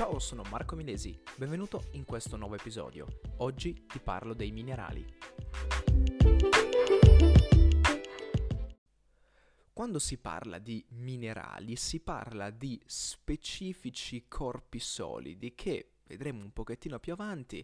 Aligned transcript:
Ciao, 0.00 0.18
sono 0.18 0.44
Marco 0.48 0.76
Milesi, 0.76 1.20
benvenuto 1.36 1.88
in 1.90 2.06
questo 2.06 2.38
nuovo 2.38 2.54
episodio. 2.54 3.20
Oggi 3.40 3.84
ti 3.86 3.98
parlo 3.98 4.32
dei 4.32 4.50
minerali. 4.50 5.04
Quando 9.74 9.98
si 9.98 10.16
parla 10.16 10.58
di 10.58 10.82
minerali 10.92 11.76
si 11.76 12.00
parla 12.00 12.48
di 12.48 12.80
specifici 12.86 14.24
corpi 14.26 14.78
solidi 14.78 15.54
che, 15.54 15.96
vedremo 16.06 16.44
un 16.44 16.52
pochettino 16.54 16.98
più 16.98 17.12
avanti, 17.12 17.62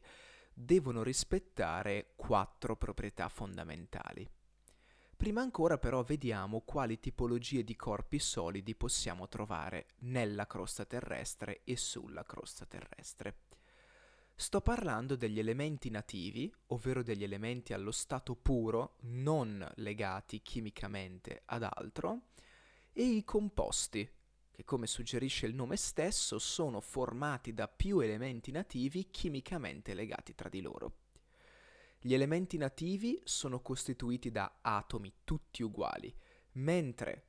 devono 0.53 1.03
rispettare 1.03 2.13
quattro 2.17 2.77
proprietà 2.77 3.31
fondamentali. 3.31 4.29
Prima 5.17 5.41
ancora 5.41 5.79
però 5.79 6.03
vediamo 6.03 6.61
quali 6.61 7.01
tipologie 7.01 7.65
di 7.65 7.75
corpi 7.75 8.19
solidi 8.19 8.75
possiamo 8.75 9.29
trovare 9.29 9.87
nella 10.01 10.47
crosta 10.47 10.85
terrestre 10.85 11.63
e 11.65 11.77
sulla 11.79 12.23
crosta 12.23 12.67
terrestre. 12.67 13.39
Sto 14.35 14.61
parlando 14.61 15.17
degli 15.17 15.39
elementi 15.39 15.89
nativi, 15.89 16.55
ovvero 16.67 17.03
degli 17.03 17.25
elementi 17.25 17.73
allo 17.73 17.93
stato 17.93 18.37
puro, 18.37 18.97
non 19.05 19.67
legati 19.77 20.43
chimicamente 20.43 21.41
ad 21.47 21.63
altro, 21.63 22.27
e 22.93 23.03
i 23.03 23.25
composti, 23.25 24.07
che 24.51 24.65
come 24.65 24.87
suggerisce 24.87 25.47
il 25.47 25.55
nome 25.55 25.77
stesso 25.77 26.39
sono 26.39 26.83
formati 26.83 27.55
da 27.55 27.69
più 27.69 28.01
elementi 28.01 28.51
nativi 28.51 29.11
chimicamente 29.11 29.95
legati 29.95 30.35
tra 30.35 30.51
di 30.51 30.61
loro. 30.61 31.06
Gli 31.99 32.15
elementi 32.15 32.57
nativi 32.57 33.21
sono 33.25 33.61
costituiti 33.61 34.31
da 34.31 34.59
atomi 34.61 35.13
tutti 35.25 35.63
uguali, 35.63 36.15
mentre 36.53 37.25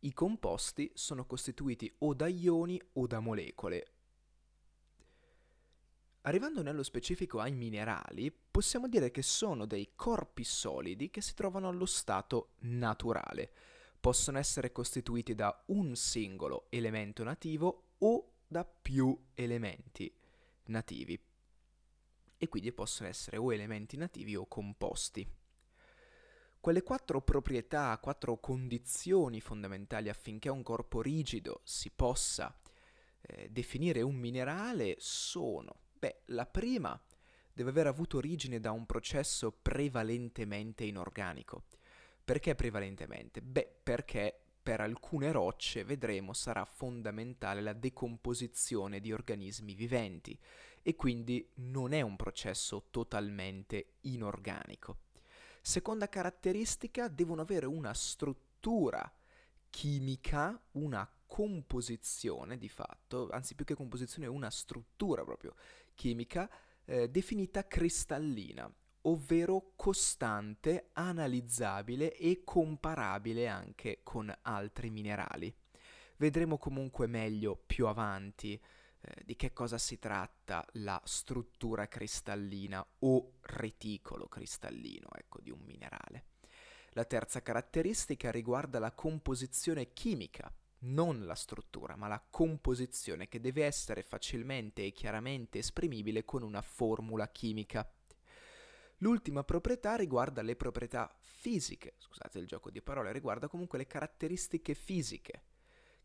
i 0.00 0.12
composti 0.12 0.90
sono 0.94 1.26
costituiti 1.26 1.92
o 1.98 2.14
da 2.14 2.26
ioni 2.26 2.80
o 2.94 3.06
da 3.06 3.20
molecole. 3.20 3.92
Arrivando 6.22 6.62
nello 6.62 6.82
specifico 6.82 7.38
ai 7.40 7.52
minerali, 7.52 8.30
possiamo 8.30 8.88
dire 8.88 9.10
che 9.10 9.22
sono 9.22 9.66
dei 9.66 9.92
corpi 9.94 10.44
solidi 10.44 11.10
che 11.10 11.20
si 11.20 11.34
trovano 11.34 11.68
allo 11.68 11.86
stato 11.86 12.50
naturale. 12.60 13.50
Possono 14.00 14.38
essere 14.38 14.72
costituiti 14.72 15.34
da 15.34 15.64
un 15.66 15.96
singolo 15.96 16.66
elemento 16.70 17.24
nativo 17.24 17.92
o 17.98 18.32
da 18.46 18.64
più 18.64 19.16
elementi 19.34 20.12
nativi 20.66 21.18
e 22.38 22.48
quindi 22.48 22.72
possono 22.72 23.08
essere 23.08 23.36
o 23.36 23.52
elementi 23.52 23.96
nativi 23.96 24.36
o 24.36 24.46
composti. 24.46 25.28
Quelle 26.60 26.82
quattro 26.82 27.20
proprietà, 27.20 27.98
quattro 28.00 28.38
condizioni 28.38 29.40
fondamentali 29.40 30.08
affinché 30.08 30.48
un 30.48 30.62
corpo 30.62 31.02
rigido 31.02 31.60
si 31.64 31.90
possa 31.90 32.56
eh, 33.20 33.48
definire 33.50 34.02
un 34.02 34.14
minerale 34.14 34.96
sono, 34.98 35.80
beh, 35.92 36.22
la 36.26 36.46
prima 36.46 37.00
deve 37.52 37.70
aver 37.70 37.88
avuto 37.88 38.18
origine 38.18 38.60
da 38.60 38.70
un 38.70 38.86
processo 38.86 39.50
prevalentemente 39.50 40.84
inorganico. 40.84 41.64
Perché 42.24 42.54
prevalentemente? 42.54 43.40
Beh, 43.40 43.80
perché 43.82 44.38
per 44.62 44.80
alcune 44.80 45.32
rocce, 45.32 45.82
vedremo, 45.82 46.34
sarà 46.34 46.64
fondamentale 46.64 47.62
la 47.62 47.72
decomposizione 47.72 49.00
di 49.00 49.12
organismi 49.12 49.74
viventi 49.74 50.38
e 50.82 50.94
quindi 50.96 51.48
non 51.56 51.92
è 51.92 52.00
un 52.00 52.16
processo 52.16 52.86
totalmente 52.90 53.94
inorganico. 54.02 54.98
Seconda 55.60 56.08
caratteristica, 56.08 57.08
devono 57.08 57.42
avere 57.42 57.66
una 57.66 57.92
struttura 57.92 59.12
chimica, 59.70 60.60
una 60.72 61.10
composizione 61.26 62.56
di 62.56 62.68
fatto, 62.68 63.28
anzi 63.30 63.54
più 63.54 63.64
che 63.64 63.74
composizione, 63.74 64.26
una 64.26 64.50
struttura 64.50 65.24
proprio 65.24 65.54
chimica 65.94 66.50
eh, 66.84 67.10
definita 67.10 67.66
cristallina, 67.66 68.72
ovvero 69.02 69.72
costante, 69.76 70.88
analizzabile 70.94 72.16
e 72.16 72.42
comparabile 72.44 73.46
anche 73.46 74.00
con 74.02 74.34
altri 74.42 74.90
minerali. 74.90 75.54
Vedremo 76.16 76.58
comunque 76.58 77.06
meglio 77.06 77.56
più 77.56 77.86
avanti 77.86 78.60
eh, 79.00 79.22
di 79.24 79.36
che 79.36 79.52
cosa 79.52 79.78
si 79.78 79.98
tratta 79.98 80.66
la 80.72 81.00
struttura 81.04 81.86
cristallina 81.86 82.84
o 83.00 83.34
reticolo 83.42 84.26
cristallino, 84.26 85.08
ecco, 85.16 85.40
di 85.40 85.50
un 85.50 85.60
minerale. 85.60 86.24
La 86.92 87.04
terza 87.04 87.42
caratteristica 87.42 88.30
riguarda 88.30 88.78
la 88.78 88.92
composizione 88.92 89.92
chimica, 89.92 90.52
non 90.80 91.24
la 91.26 91.34
struttura, 91.34 91.96
ma 91.96 92.08
la 92.08 92.24
composizione 92.28 93.28
che 93.28 93.40
deve 93.40 93.64
essere 93.64 94.02
facilmente 94.02 94.84
e 94.84 94.92
chiaramente 94.92 95.58
esprimibile 95.58 96.24
con 96.24 96.42
una 96.42 96.62
formula 96.62 97.28
chimica. 97.28 97.88
L'ultima 98.98 99.44
proprietà 99.44 99.94
riguarda 99.94 100.42
le 100.42 100.56
proprietà 100.56 101.14
fisiche, 101.20 101.94
scusate 101.98 102.38
il 102.38 102.46
gioco 102.46 102.70
di 102.70 102.82
parole, 102.82 103.12
riguarda 103.12 103.46
comunque 103.46 103.78
le 103.78 103.86
caratteristiche 103.86 104.74
fisiche, 104.74 105.42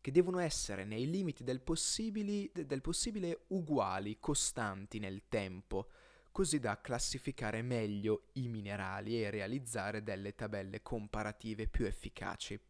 che 0.04 0.10
devono 0.10 0.38
essere 0.38 0.84
nei 0.84 1.08
limiti 1.08 1.44
del, 1.44 1.62
del 1.64 2.80
possibile 2.82 3.44
uguali, 3.46 4.18
costanti 4.20 4.98
nel 4.98 5.22
tempo, 5.30 5.88
così 6.30 6.58
da 6.58 6.78
classificare 6.78 7.62
meglio 7.62 8.26
i 8.32 8.48
minerali 8.48 9.22
e 9.22 9.30
realizzare 9.30 10.02
delle 10.02 10.34
tabelle 10.34 10.82
comparative 10.82 11.68
più 11.68 11.86
efficaci. 11.86 12.60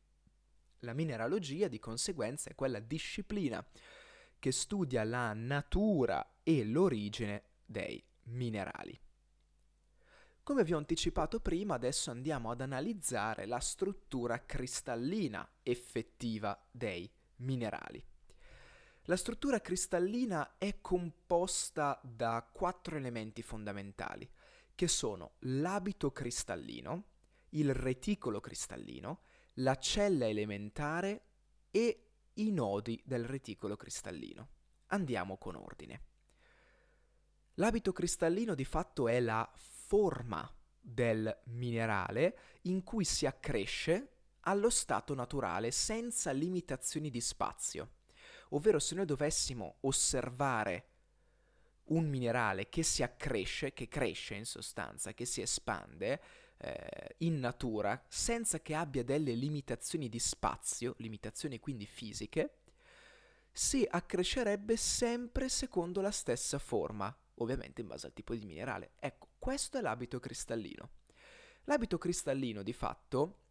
La 0.83 0.93
mineralogia 0.93 1.67
di 1.67 1.81
conseguenza 1.81 2.51
è 2.51 2.55
quella 2.55 2.79
disciplina 2.79 3.67
che 4.39 4.53
studia 4.53 5.03
la 5.03 5.33
natura 5.33 6.37
e 6.45 6.65
l'origine 6.65 7.43
dei 7.67 8.01
minerali. 8.27 8.97
Come 10.45 10.63
vi 10.63 10.73
ho 10.73 10.79
anticipato 10.79 11.41
prima, 11.41 11.75
adesso 11.75 12.13
andiamo 12.13 12.53
ad 12.53 12.61
analizzare 12.61 13.45
la 13.47 13.59
struttura 13.59 14.47
cristallina 14.47 15.45
effettiva 15.65 16.57
dei 16.71 17.11
minerali. 17.45 18.05
La 19.05 19.17
struttura 19.17 19.61
cristallina 19.61 20.57
è 20.57 20.81
composta 20.81 22.01
da 22.03 22.49
quattro 22.51 22.97
elementi 22.97 23.43
fondamentali, 23.43 24.29
che 24.75 24.89
sono 24.89 25.35
l'abito 25.41 26.11
cristallino, 26.11 27.05
il 27.51 27.75
reticolo 27.75 28.41
cristallino, 28.41 29.21
la 29.59 29.77
cella 29.77 30.27
elementare 30.27 31.27
e 31.71 32.09
i 32.35 32.51
nodi 32.51 33.01
del 33.05 33.25
reticolo 33.25 33.77
cristallino. 33.77 34.49
Andiamo 34.87 35.37
con 35.37 35.55
ordine. 35.55 36.03
L'abito 37.55 37.93
cristallino 37.93 38.55
di 38.55 38.65
fatto 38.65 39.07
è 39.07 39.21
la 39.21 39.49
forma 39.55 40.51
del 40.81 41.43
minerale 41.45 42.39
in 42.63 42.83
cui 42.83 43.05
si 43.05 43.27
accresce 43.27 44.14
allo 44.45 44.71
stato 44.71 45.15
naturale 45.15 45.71
senza 45.71 46.31
limitazioni 46.31 47.11
di 47.11 47.21
spazio. 47.21 47.91
Ovvero 48.51 48.79
se 48.79 48.95
noi 48.95 49.07
dovessimo 49.07 49.79
osservare 49.81 50.89
un 51.87 52.09
minerale 52.09 52.69
che 52.69 52.83
si 52.83 53.03
accresce, 53.03 53.73
che 53.73 53.89
cresce 53.89 54.35
in 54.35 54.47
sostanza, 54.47 55.13
che 55.13 55.25
si 55.25 55.43
espande 55.43 56.21
eh, 56.59 57.17
in 57.19 57.39
natura 57.39 58.03
senza 58.09 58.61
che 58.61 58.75
abbia 58.75 59.05
delle 59.05 59.33
limitazioni 59.33 60.09
di 60.09 60.19
spazio, 60.19 60.95
limitazioni 60.99 61.59
quindi 61.59 61.87
fisiche, 61.87 62.61
si 63.51 63.87
accrescerebbe 63.89 64.77
sempre 64.77 65.49
secondo 65.49 66.01
la 66.01 66.11
stessa 66.11 66.59
forma, 66.59 67.15
ovviamente 67.37 67.83
in 67.83 67.87
base 67.87 68.07
al 68.07 68.13
tipo 68.13 68.35
di 68.35 68.45
minerale. 68.45 68.93
Ecco, 68.99 69.29
questo 69.39 69.79
è 69.79 69.81
l'abito 69.81 70.19
cristallino. 70.19 70.91
L'abito 71.65 71.99
cristallino 71.99 72.63
di 72.63 72.73
fatto 72.73 73.44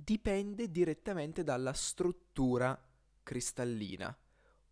dipende 0.00 0.70
direttamente 0.70 1.42
dalla 1.42 1.72
struttura 1.72 2.80
cristallina 3.24 4.16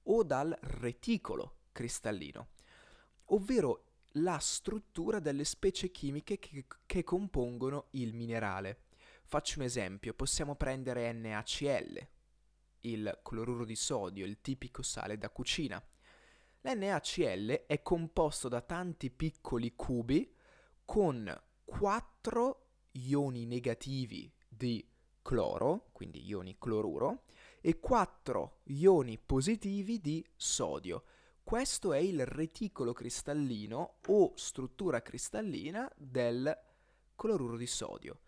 o 0.04 0.22
dal 0.22 0.56
reticolo 0.60 1.62
cristallino, 1.72 2.50
ovvero 3.26 3.86
la 4.12 4.38
struttura 4.38 5.18
delle 5.18 5.44
specie 5.44 5.90
chimiche 5.90 6.38
che, 6.38 6.64
che 6.86 7.02
compongono 7.02 7.88
il 7.90 8.14
minerale. 8.14 8.84
Faccio 9.24 9.58
un 9.58 9.64
esempio, 9.64 10.14
possiamo 10.14 10.54
prendere 10.54 11.12
NaCl, 11.12 12.08
il 12.82 13.18
cloruro 13.22 13.64
di 13.64 13.74
sodio, 13.74 14.24
il 14.24 14.40
tipico 14.40 14.82
sale 14.82 15.18
da 15.18 15.28
cucina. 15.28 15.84
L'NaCl 16.60 17.66
è 17.66 17.82
composto 17.82 18.48
da 18.48 18.60
tanti 18.60 19.10
piccoli 19.10 19.74
cubi 19.74 20.32
con 20.84 21.42
quattro 21.64 22.68
ioni 22.92 23.44
negativi 23.44 24.32
di 24.48 24.88
cloro, 25.26 25.88
quindi 25.90 26.24
ioni 26.24 26.56
cloruro, 26.56 27.24
e 27.60 27.80
quattro 27.80 28.60
ioni 28.66 29.18
positivi 29.18 30.00
di 30.00 30.24
sodio. 30.36 31.02
Questo 31.42 31.92
è 31.92 31.98
il 31.98 32.24
reticolo 32.24 32.92
cristallino 32.92 33.96
o 34.06 34.32
struttura 34.36 35.02
cristallina 35.02 35.90
del 35.96 36.56
cloruro 37.16 37.56
di 37.56 37.66
sodio. 37.66 38.20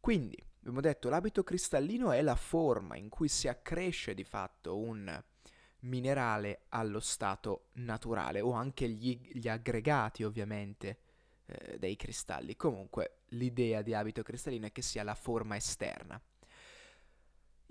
Quindi, 0.00 0.36
abbiamo 0.58 0.80
detto, 0.80 1.08
l'abito 1.08 1.44
cristallino 1.44 2.10
è 2.10 2.20
la 2.20 2.34
forma 2.34 2.96
in 2.96 3.08
cui 3.10 3.28
si 3.28 3.46
accresce 3.46 4.12
di 4.12 4.24
fatto 4.24 4.76
un 4.76 5.22
minerale 5.82 6.62
allo 6.70 6.98
stato 6.98 7.68
naturale 7.74 8.40
o 8.40 8.50
anche 8.50 8.88
gli, 8.88 9.20
gli 9.34 9.46
aggregati 9.46 10.24
ovviamente 10.24 10.98
eh, 11.46 11.78
dei 11.78 11.94
cristalli. 11.94 12.56
Comunque 12.56 13.20
l'idea 13.28 13.82
di 13.82 13.94
abito 13.94 14.24
cristallino 14.24 14.66
è 14.66 14.72
che 14.72 14.82
sia 14.82 15.04
la 15.04 15.14
forma 15.14 15.54
esterna. 15.54 16.20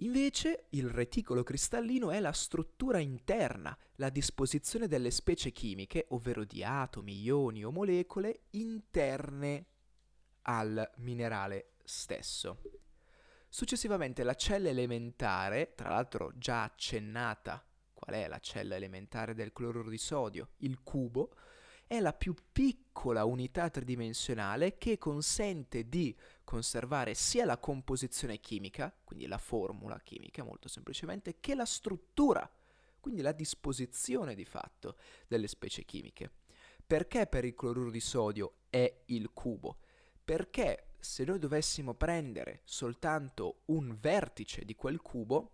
Invece 0.02 0.68
il 0.70 0.90
reticolo 0.90 1.44
cristallino 1.44 2.12
è 2.12 2.22
la 2.22 2.32
struttura 2.32 3.00
interna, 3.00 3.78
la 3.96 4.10
disposizione 4.10 4.88
delle 4.88 5.12
specie 5.12 5.52
chimiche, 5.52 6.06
ovvero 6.10 6.46
di 6.46 6.64
atomi, 6.64 7.22
ioni 7.22 7.66
o 7.66 7.72
molecole 7.72 8.44
interne 8.52 9.66
al 10.44 10.90
minerale 10.98 11.72
stesso. 11.84 12.62
Successivamente 13.50 14.24
la 14.24 14.36
cella 14.36 14.70
elementare, 14.70 15.74
tra 15.76 15.90
l'altro 15.90 16.32
già 16.38 16.64
accennata, 16.64 17.62
qual 17.94 18.16
è 18.16 18.28
la 18.30 18.40
cella 18.40 18.76
elementare 18.76 19.34
del 19.34 19.52
cloruro 19.52 19.90
di 19.90 19.98
sodio? 19.98 20.52
Il 20.58 20.82
cubo, 20.82 21.34
è 21.90 22.00
la 22.00 22.14
più 22.14 22.36
piccola 22.52 23.26
unità 23.26 23.70
tridimensionale 23.70 24.78
che 24.78 25.00
consente 25.00 25.90
di 25.90 26.16
conservare 26.50 27.14
sia 27.14 27.46
la 27.46 27.60
composizione 27.60 28.40
chimica, 28.40 28.92
quindi 29.04 29.28
la 29.28 29.38
formula 29.38 30.00
chimica 30.00 30.44
molto 30.44 30.68
semplicemente, 30.68 31.40
che 31.40 31.54
la 31.54 31.64
struttura, 31.64 32.50
quindi 33.00 33.22
la 33.22 33.34
disposizione 33.34 34.34
di 34.34 34.46
fatto 34.46 34.98
delle 35.28 35.48
specie 35.48 35.84
chimiche. 35.86 36.32
Perché 36.88 37.28
per 37.28 37.46
il 37.46 37.54
cloruro 37.54 37.92
di 37.92 38.00
sodio 38.00 38.62
è 38.72 39.02
il 39.06 39.30
cubo? 39.32 39.78
Perché 40.26 40.96
se 41.00 41.24
noi 41.24 41.38
dovessimo 41.38 41.94
prendere 41.94 42.62
soltanto 42.64 43.62
un 43.66 43.96
vertice 44.00 44.66
di 44.66 44.74
quel 44.74 45.04
cubo, 45.04 45.52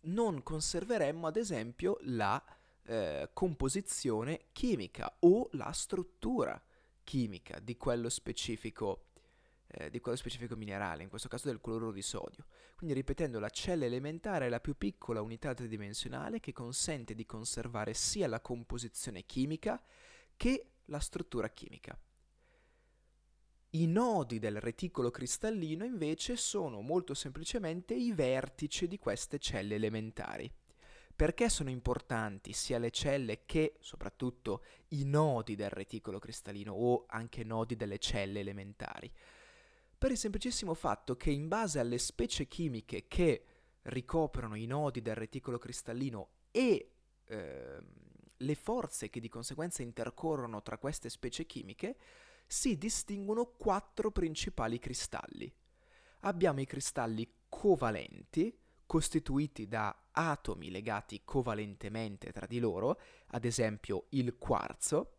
non 0.00 0.42
conserveremmo 0.42 1.26
ad 1.26 1.38
esempio 1.38 1.96
la 2.02 2.44
eh, 2.82 3.30
composizione 3.32 4.48
chimica 4.52 5.16
o 5.20 5.48
la 5.52 5.72
struttura 5.72 6.62
chimica 7.08 7.58
di 7.58 7.78
quello 7.78 8.10
specifico 8.10 9.04
eh, 9.68 9.88
di 9.90 10.00
quello 10.00 10.16
specifico 10.16 10.56
minerale, 10.56 11.02
in 11.02 11.08
questo 11.08 11.28
caso 11.28 11.48
del 11.48 11.60
cloruro 11.60 11.92
di 11.92 12.02
sodio. 12.02 12.46
Quindi 12.76 12.94
ripetendo, 12.94 13.38
la 13.38 13.48
cella 13.48 13.86
elementare 13.86 14.46
è 14.46 14.48
la 14.50 14.60
più 14.60 14.76
piccola 14.76 15.22
unità 15.22 15.54
tridimensionale 15.54 16.40
che 16.40 16.52
consente 16.52 17.14
di 17.14 17.24
conservare 17.24 17.94
sia 17.94 18.28
la 18.28 18.40
composizione 18.40 19.24
chimica 19.24 19.82
che 20.36 20.72
la 20.86 21.00
struttura 21.00 21.48
chimica. 21.48 21.98
I 23.70 23.86
nodi 23.86 24.38
del 24.38 24.60
reticolo 24.60 25.10
cristallino 25.10 25.84
invece 25.84 26.36
sono 26.36 26.80
molto 26.80 27.12
semplicemente 27.14 27.94
i 27.94 28.12
vertici 28.12 28.86
di 28.86 28.98
queste 28.98 29.38
celle 29.38 29.74
elementari. 29.74 30.50
Perché 31.18 31.48
sono 31.48 31.68
importanti 31.68 32.52
sia 32.52 32.78
le 32.78 32.92
celle 32.92 33.44
che 33.44 33.74
soprattutto 33.80 34.62
i 34.90 35.02
nodi 35.02 35.56
del 35.56 35.68
reticolo 35.68 36.20
cristallino 36.20 36.72
o 36.72 37.06
anche 37.08 37.42
nodi 37.42 37.74
delle 37.74 37.98
celle 37.98 38.38
elementari? 38.38 39.12
Per 39.98 40.12
il 40.12 40.16
semplicissimo 40.16 40.74
fatto 40.74 41.16
che 41.16 41.32
in 41.32 41.48
base 41.48 41.80
alle 41.80 41.98
specie 41.98 42.46
chimiche 42.46 43.08
che 43.08 43.44
ricoprono 43.82 44.54
i 44.54 44.66
nodi 44.66 45.02
del 45.02 45.16
reticolo 45.16 45.58
cristallino 45.58 46.28
e 46.52 46.92
eh, 47.24 47.78
le 48.36 48.54
forze 48.54 49.10
che 49.10 49.18
di 49.18 49.28
conseguenza 49.28 49.82
intercorrono 49.82 50.62
tra 50.62 50.78
queste 50.78 51.08
specie 51.08 51.46
chimiche, 51.46 51.96
si 52.46 52.78
distinguono 52.78 53.46
quattro 53.56 54.12
principali 54.12 54.78
cristalli. 54.78 55.52
Abbiamo 56.20 56.60
i 56.60 56.64
cristalli 56.64 57.28
covalenti, 57.48 58.56
costituiti 58.88 59.68
da 59.68 60.08
atomi 60.10 60.70
legati 60.70 61.20
covalentemente 61.22 62.32
tra 62.32 62.46
di 62.46 62.58
loro, 62.58 62.98
ad 63.28 63.44
esempio 63.44 64.06
il 64.10 64.38
quarzo. 64.38 65.18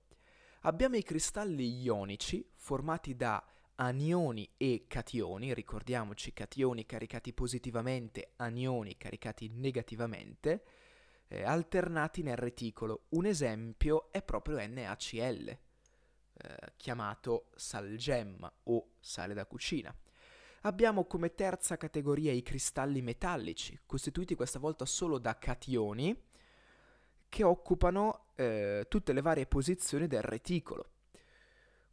Abbiamo 0.61 0.95
i 0.95 1.03
cristalli 1.03 1.79
ionici, 1.83 2.43
formati 2.55 3.15
da 3.15 3.45
anioni 3.75 4.49
e 4.57 4.85
cationi, 4.87 5.53
ricordiamoci 5.53 6.33
cationi 6.33 6.87
caricati 6.87 7.31
positivamente, 7.31 8.33
anioni 8.37 8.97
caricati 8.97 9.49
negativamente, 9.49 10.63
eh, 11.27 11.43
alternati 11.43 12.23
nel 12.23 12.37
reticolo. 12.37 13.05
Un 13.09 13.27
esempio 13.27 14.11
è 14.11 14.23
proprio 14.23 14.57
NaCl 14.57 15.47
eh, 15.47 15.59
chiamato 16.75 17.49
salgemma 17.55 18.51
o 18.63 18.93
sale 18.99 19.35
da 19.35 19.45
cucina. 19.45 19.95
Abbiamo 20.61 21.05
come 21.05 21.33
terza 21.35 21.77
categoria 21.77 22.33
i 22.33 22.41
cristalli 22.41 23.01
metallici, 23.01 23.79
costituiti 23.85 24.35
questa 24.35 24.59
volta 24.59 24.85
solo 24.85 25.17
da 25.17 25.37
cationi, 25.37 26.27
che 27.29 27.43
occupano 27.43 28.25
eh, 28.35 28.85
tutte 28.89 29.13
le 29.13 29.21
varie 29.21 29.45
posizioni 29.45 30.07
del 30.07 30.21
reticolo. 30.21 30.89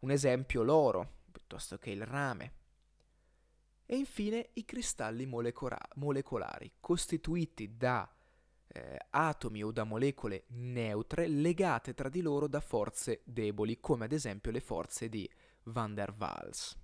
Un 0.01 0.11
esempio 0.11 0.63
l'oro, 0.63 1.19
piuttosto 1.31 1.79
che 1.79 1.91
il 1.91 2.05
rame. 2.05 2.55
E 3.87 3.97
infine 3.97 4.51
i 4.55 4.65
cristalli 4.65 5.27
molecola- 5.27 5.89
molecolari, 5.95 6.73
costituiti 6.81 7.77
da 7.77 8.11
eh, 8.67 8.99
atomi 9.11 9.63
o 9.63 9.71
da 9.71 9.85
molecole 9.85 10.45
neutre 10.49 11.29
legate 11.29 11.95
tra 11.95 12.09
di 12.09 12.21
loro 12.21 12.49
da 12.49 12.61
forze 12.61 13.21
deboli, 13.25 13.79
come 13.79 14.07
ad 14.07 14.13
esempio 14.13 14.51
le 14.51 14.61
forze 14.61 15.09
di 15.09 15.31
Van 15.65 15.95
der 15.95 16.15
Waals. 16.19 16.77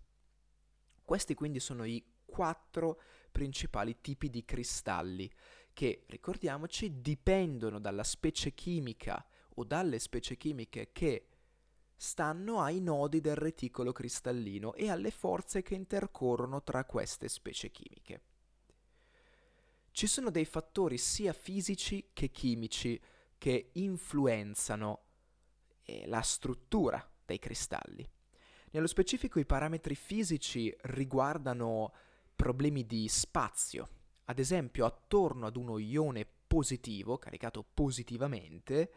Questi 1.12 1.34
quindi 1.34 1.60
sono 1.60 1.84
i 1.84 2.02
quattro 2.24 2.98
principali 3.30 4.00
tipi 4.00 4.30
di 4.30 4.46
cristalli 4.46 5.30
che, 5.74 6.04
ricordiamoci, 6.06 7.02
dipendono 7.02 7.78
dalla 7.78 8.02
specie 8.02 8.54
chimica 8.54 9.22
o 9.56 9.64
dalle 9.64 9.98
specie 9.98 10.38
chimiche 10.38 10.88
che 10.90 11.26
stanno 11.94 12.62
ai 12.62 12.80
nodi 12.80 13.20
del 13.20 13.36
reticolo 13.36 13.92
cristallino 13.92 14.72
e 14.72 14.88
alle 14.88 15.10
forze 15.10 15.60
che 15.60 15.74
intercorrono 15.74 16.62
tra 16.62 16.86
queste 16.86 17.28
specie 17.28 17.70
chimiche 17.70 18.22
ci 19.90 20.06
sono 20.06 20.30
dei 20.30 20.46
fattori 20.46 20.96
sia 20.96 21.34
fisici 21.34 22.08
che 22.14 22.30
chimici 22.30 22.98
che 23.36 23.68
influenzano 23.72 25.02
eh, 25.82 26.06
la 26.06 26.22
struttura 26.22 27.06
dei 27.26 27.38
cristalli. 27.38 28.08
Nello 28.74 28.86
specifico 28.86 29.38
i 29.38 29.44
parametri 29.44 29.94
fisici 29.94 30.74
riguardano 30.84 31.92
problemi 32.34 32.86
di 32.86 33.06
spazio. 33.06 33.88
Ad 34.24 34.38
esempio, 34.38 34.86
attorno 34.86 35.44
ad 35.44 35.56
uno 35.56 35.76
ione 35.76 36.26
positivo, 36.46 37.18
caricato 37.18 37.62
positivamente, 37.62 38.90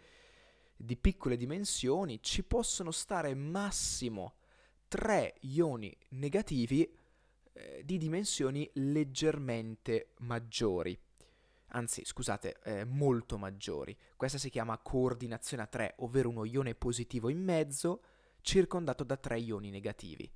di 0.78 0.96
piccole 0.96 1.36
dimensioni, 1.36 2.22
ci 2.22 2.44
possono 2.44 2.92
stare 2.92 3.34
massimo 3.36 4.36
tre 4.88 5.36
ioni 5.42 5.94
negativi 6.12 6.90
eh, 7.52 7.82
di 7.84 7.98
dimensioni 7.98 8.70
leggermente 8.76 10.14
maggiori. 10.20 10.98
Anzi, 11.70 12.06
scusate, 12.06 12.60
eh, 12.64 12.86
molto 12.86 13.38
maggiori. 13.38 13.94
Questa 14.16 14.38
si 14.38 14.50
chiama 14.50 14.78
coordinazione 14.78 15.64
a 15.64 15.68
tre, 15.68 15.96
ovvero 15.98 16.30
uno 16.30 16.46
ione 16.46 16.76
positivo 16.76 17.28
in 17.28 17.44
mezzo 17.44 18.00
circondato 18.46 19.04
da 19.04 19.18
tre 19.18 19.40
ioni 19.40 19.72
negativi. 19.72 20.32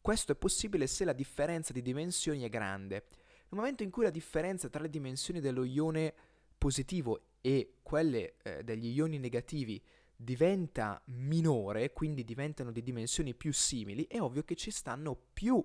Questo 0.00 0.32
è 0.32 0.36
possibile 0.36 0.86
se 0.86 1.04
la 1.04 1.12
differenza 1.12 1.72
di 1.72 1.82
dimensioni 1.82 2.44
è 2.44 2.48
grande. 2.48 3.06
Nel 3.48 3.60
momento 3.60 3.82
in 3.82 3.90
cui 3.90 4.04
la 4.04 4.10
differenza 4.10 4.68
tra 4.68 4.80
le 4.80 4.88
dimensioni 4.88 5.40
dello 5.40 5.64
ione 5.64 6.14
positivo 6.56 7.30
e 7.40 7.78
quelle 7.82 8.36
eh, 8.42 8.62
degli 8.62 8.86
ioni 8.94 9.18
negativi 9.18 9.82
diventa 10.14 11.02
minore, 11.06 11.92
quindi 11.92 12.24
diventano 12.24 12.70
di 12.70 12.82
dimensioni 12.82 13.34
più 13.34 13.52
simili, 13.52 14.06
è 14.06 14.20
ovvio 14.20 14.44
che 14.44 14.54
ci 14.54 14.70
stanno 14.70 15.18
più 15.32 15.62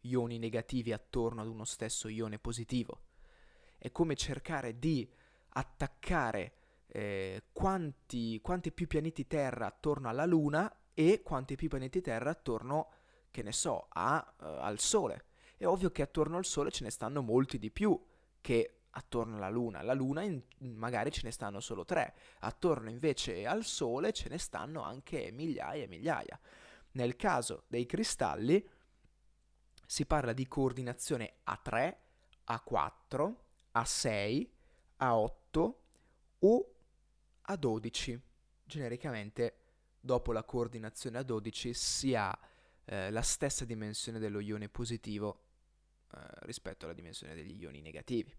ioni 0.00 0.38
negativi 0.38 0.92
attorno 0.92 1.42
ad 1.42 1.48
uno 1.48 1.64
stesso 1.64 2.08
ione 2.08 2.40
positivo. 2.40 3.02
È 3.78 3.92
come 3.92 4.16
cercare 4.16 4.80
di 4.80 5.08
attaccare 5.50 6.54
eh, 6.88 7.44
quanti, 7.52 8.40
quanti 8.40 8.72
più 8.72 8.88
pianeti 8.88 9.28
Terra 9.28 9.66
attorno 9.66 10.08
alla 10.08 10.26
Luna 10.26 10.74
e 10.98 11.20
quanti 11.22 11.56
più 11.56 11.68
pianeti 11.68 12.00
Terra 12.00 12.30
attorno, 12.30 12.90
che 13.30 13.42
ne 13.42 13.52
so, 13.52 13.88
a, 13.90 14.34
uh, 14.38 14.44
al 14.44 14.78
Sole. 14.78 15.26
È 15.58 15.66
ovvio 15.66 15.90
che 15.90 16.00
attorno 16.00 16.38
al 16.38 16.46
Sole 16.46 16.70
ce 16.70 16.84
ne 16.84 16.90
stanno 16.90 17.20
molti 17.20 17.58
di 17.58 17.70
più 17.70 18.02
che 18.40 18.78
attorno 18.88 19.36
alla 19.36 19.50
Luna. 19.50 19.82
La 19.82 19.92
Luna 19.92 20.22
in, 20.22 20.40
magari 20.60 21.12
ce 21.12 21.20
ne 21.24 21.32
stanno 21.32 21.60
solo 21.60 21.84
tre, 21.84 22.14
attorno 22.38 22.88
invece 22.88 23.46
al 23.46 23.64
Sole 23.64 24.12
ce 24.12 24.30
ne 24.30 24.38
stanno 24.38 24.80
anche 24.80 25.30
migliaia 25.32 25.84
e 25.84 25.86
migliaia. 25.86 26.40
Nel 26.92 27.14
caso 27.16 27.64
dei 27.66 27.84
cristalli, 27.84 28.66
si 29.84 30.06
parla 30.06 30.32
di 30.32 30.48
coordinazione 30.48 31.34
A3, 31.46 31.94
A4, 32.48 33.34
A6, 33.74 34.48
A8 35.00 35.72
o 36.38 36.74
A12. 37.48 38.18
Genericamente, 38.64 39.65
dopo 40.06 40.32
la 40.32 40.44
coordinazione 40.44 41.20
A12 41.20 41.72
si 41.72 42.14
ha 42.14 42.36
eh, 42.86 43.10
la 43.10 43.20
stessa 43.20 43.66
dimensione 43.66 44.18
dello 44.18 44.40
ione 44.40 44.70
positivo 44.70 45.42
eh, 46.14 46.18
rispetto 46.46 46.86
alla 46.86 46.94
dimensione 46.94 47.34
degli 47.34 47.60
ioni 47.60 47.82
negativi. 47.82 48.34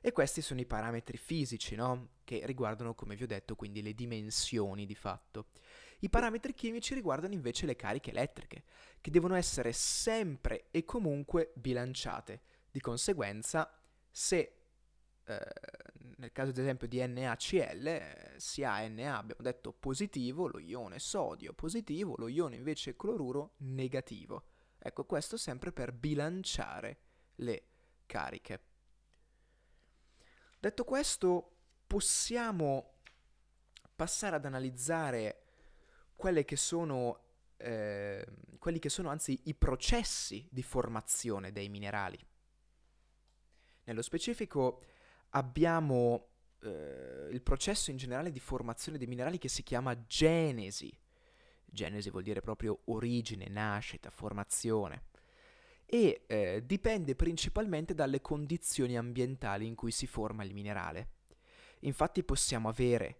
E 0.00 0.12
questi 0.12 0.42
sono 0.42 0.60
i 0.60 0.66
parametri 0.66 1.16
fisici, 1.16 1.74
no? 1.74 2.10
Che 2.24 2.42
riguardano, 2.44 2.94
come 2.94 3.16
vi 3.16 3.22
ho 3.22 3.26
detto, 3.26 3.56
quindi 3.56 3.82
le 3.82 3.94
dimensioni 3.94 4.84
di 4.84 4.94
fatto. 4.94 5.46
I 6.00 6.10
parametri 6.10 6.52
chimici 6.52 6.92
riguardano 6.92 7.32
invece 7.32 7.64
le 7.64 7.74
cariche 7.74 8.10
elettriche, 8.10 8.64
che 9.00 9.10
devono 9.10 9.34
essere 9.34 9.72
sempre 9.72 10.66
e 10.70 10.84
comunque 10.84 11.52
bilanciate. 11.54 12.42
Di 12.70 12.80
conseguenza, 12.80 13.80
se 14.10 14.56
eh, 15.24 15.52
nel 16.16 16.32
caso 16.32 16.50
ad 16.50 16.58
esempio 16.58 16.86
di 16.86 17.04
NaCl, 17.04 17.86
eh, 17.86 18.34
si 18.36 18.62
ha 18.62 18.86
Na, 18.88 19.18
abbiamo 19.18 19.42
detto 19.42 19.72
positivo, 19.72 20.46
lo 20.46 20.58
ione 20.58 20.98
sodio 20.98 21.52
positivo, 21.52 22.14
lo 22.16 22.28
ione 22.28 22.56
invece 22.56 22.96
cloruro 22.96 23.54
negativo. 23.58 24.44
Ecco, 24.78 25.04
questo 25.04 25.36
sempre 25.36 25.72
per 25.72 25.92
bilanciare 25.92 26.98
le 27.36 27.66
cariche. 28.06 28.62
Detto 30.60 30.84
questo, 30.84 31.56
possiamo 31.86 33.00
passare 33.94 34.36
ad 34.36 34.44
analizzare 34.44 35.44
che 36.44 36.56
sono, 36.56 37.20
eh, 37.56 38.26
quelli 38.58 38.78
che 38.78 38.88
sono 38.88 39.10
anzi 39.10 39.40
i 39.44 39.54
processi 39.54 40.48
di 40.50 40.62
formazione 40.62 41.52
dei 41.52 41.68
minerali. 41.68 42.18
Nello 43.84 44.02
specifico 44.02 44.82
abbiamo 45.34 46.28
eh, 46.62 47.28
il 47.30 47.42
processo 47.42 47.90
in 47.90 47.96
generale 47.96 48.30
di 48.30 48.40
formazione 48.40 48.98
dei 48.98 49.06
minerali 49.06 49.38
che 49.38 49.48
si 49.48 49.62
chiama 49.62 50.06
genesi. 50.06 50.92
Genesi 51.64 52.10
vuol 52.10 52.22
dire 52.22 52.40
proprio 52.40 52.80
origine, 52.86 53.48
nascita, 53.48 54.10
formazione. 54.10 55.06
E 55.86 56.24
eh, 56.26 56.62
dipende 56.64 57.14
principalmente 57.14 57.94
dalle 57.94 58.20
condizioni 58.20 58.96
ambientali 58.96 59.66
in 59.66 59.74
cui 59.74 59.90
si 59.90 60.06
forma 60.06 60.44
il 60.44 60.54
minerale. 60.54 61.10
Infatti 61.80 62.22
possiamo 62.24 62.68
avere 62.68 63.18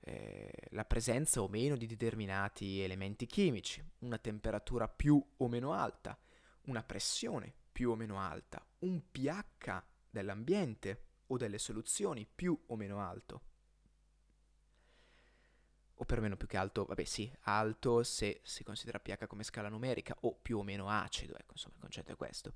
eh, 0.00 0.50
la 0.70 0.84
presenza 0.84 1.42
o 1.42 1.48
meno 1.48 1.76
di 1.76 1.86
determinati 1.86 2.80
elementi 2.80 3.26
chimici, 3.26 3.84
una 3.98 4.18
temperatura 4.18 4.88
più 4.88 5.24
o 5.36 5.48
meno 5.48 5.72
alta, 5.72 6.18
una 6.62 6.82
pressione 6.82 7.54
più 7.70 7.90
o 7.90 7.94
meno 7.94 8.18
alta, 8.18 8.66
un 8.80 9.02
pH 9.10 9.84
dell'ambiente 10.10 11.02
o 11.28 11.36
delle 11.36 11.58
soluzioni 11.58 12.26
più 12.26 12.58
o 12.66 12.76
meno 12.76 13.00
alto. 13.00 13.42
O 15.94 16.04
perlomeno 16.04 16.36
più 16.36 16.46
che 16.46 16.58
alto, 16.58 16.84
vabbè 16.84 17.04
sì, 17.04 17.32
alto 17.42 18.02
se 18.02 18.40
si 18.42 18.62
considera 18.62 19.00
pH 19.00 19.26
come 19.26 19.44
scala 19.44 19.68
numerica 19.68 20.14
o 20.20 20.34
più 20.34 20.58
o 20.58 20.62
meno 20.62 20.90
acido, 20.90 21.36
ecco 21.36 21.52
insomma 21.52 21.76
il 21.76 21.80
concetto 21.80 22.12
è 22.12 22.16
questo. 22.16 22.54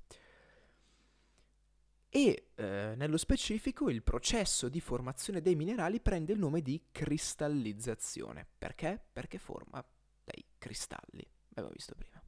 E 2.13 2.49
eh, 2.55 2.93
nello 2.97 3.15
specifico 3.15 3.89
il 3.89 4.03
processo 4.03 4.67
di 4.67 4.81
formazione 4.81 5.41
dei 5.41 5.55
minerali 5.55 6.01
prende 6.01 6.33
il 6.33 6.39
nome 6.39 6.61
di 6.61 6.87
cristallizzazione. 6.91 8.45
Perché? 8.57 9.01
Perché 9.13 9.37
forma 9.37 9.83
dei 10.25 10.45
cristalli, 10.57 11.25
abbiamo 11.51 11.69
visto 11.69 11.95
prima. 11.95 12.20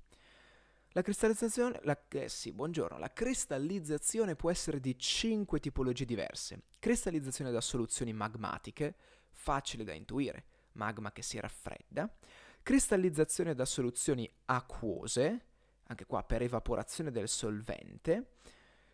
La 0.96 1.02
cristallizzazione, 1.02 1.80
la, 1.84 2.00
eh 2.08 2.30
sì, 2.30 2.54
la 2.56 3.12
cristallizzazione 3.12 4.36
può 4.36 4.52
essere 4.52 4.80
di 4.80 4.96
cinque 4.98 5.60
tipologie 5.60 6.06
diverse. 6.06 6.66
Cristallizzazione 6.78 7.50
da 7.50 7.62
soluzioni 7.62 8.14
magmatiche, 8.14 8.96
facile 9.32 9.84
da 9.84 9.94
intuire, 9.94 10.46
magma 10.74 11.12
che 11.12 11.24
si 11.24 11.40
raffredda. 11.40 12.16
Cristallizzazione 12.62 13.56
da 13.56 13.66
soluzioni 13.66 14.32
acquose, 14.46 15.46
anche 15.86 16.06
qua 16.06 16.24
per 16.24 16.44
evaporazione 16.44 17.10
del 17.10 17.28
solvente. 17.28 18.34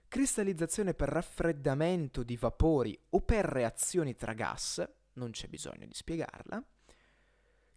Cristallizzazione 0.07 0.93
per 0.93 1.09
raffreddamento 1.09 2.23
di 2.23 2.37
vapori 2.37 2.97
o 3.09 3.19
per 3.19 3.43
reazioni 3.43 4.15
tra 4.15 4.31
gas, 4.31 4.89
non 5.15 5.31
c'è 5.31 5.49
bisogno 5.49 5.85
di 5.85 5.93
spiegarla 5.93 6.63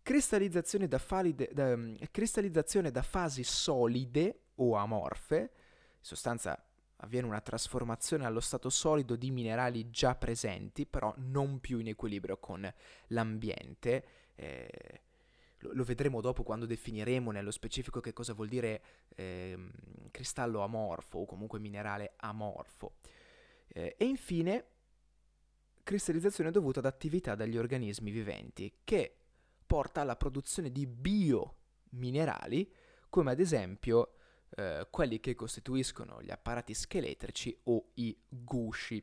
cristallizzazione 0.02 0.88
da, 0.88 0.98
falide, 0.98 1.50
da, 1.52 1.76
mm, 1.76 1.96
cristallizzazione 2.10 2.90
da 2.90 3.02
fasi 3.02 3.44
solide 3.44 4.40
o 4.56 4.74
amorfe, 4.76 5.38
in 5.38 5.48
sostanza 6.00 6.60
avviene 6.96 7.26
una 7.26 7.40
trasformazione 7.40 8.24
allo 8.24 8.40
stato 8.40 8.70
solido 8.70 9.16
di 9.16 9.30
minerali 9.30 9.90
già 9.90 10.14
presenti, 10.14 10.86
però 10.86 11.12
non 11.18 11.60
più 11.60 11.78
in 11.78 11.88
equilibrio 11.88 12.38
con 12.38 12.72
l'ambiente. 13.08 14.04
Eh, 14.34 15.00
lo, 15.58 15.70
lo, 15.74 15.84
vedremo 15.84 16.20
dopo 16.20 16.42
quando 16.42 16.66
definiremo 16.66 17.30
nello 17.30 17.50
specifico 17.50 18.00
che 18.00 18.12
cosa 18.12 18.34
vuol 18.34 18.48
dire 18.48 18.82
eh, 19.16 19.58
cristallo 20.10 20.62
amorfo 20.62 21.18
o 21.18 21.26
comunque 21.26 21.58
minerale 21.58 22.14
amorfo. 22.16 22.94
Eh, 23.68 23.94
e 23.98 24.04
infine, 24.04 24.64
cristallizzazione 25.82 26.50
dovuta 26.50 26.78
ad 26.78 26.86
attività 26.86 27.34
degli 27.34 27.56
organismi 27.56 28.10
viventi, 28.10 28.72
che 28.84 29.21
porta 29.72 30.02
alla 30.02 30.16
produzione 30.16 30.70
di 30.70 30.86
biominerali, 30.86 32.70
come 33.08 33.30
ad 33.30 33.40
esempio 33.40 34.16
eh, 34.50 34.86
quelli 34.90 35.18
che 35.18 35.34
costituiscono 35.34 36.20
gli 36.20 36.30
apparati 36.30 36.74
scheletrici 36.74 37.58
o 37.62 37.86
i 37.94 38.14
gusci. 38.28 39.02